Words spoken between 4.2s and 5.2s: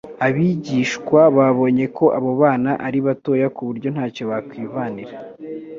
bakwivanira